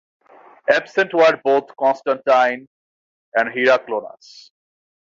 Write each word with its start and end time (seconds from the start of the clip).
Absent 0.67 1.13
were 1.13 1.39
both 1.43 1.77
Constantine 1.77 2.67
and 3.35 3.49
Heraklonas. 3.51 4.49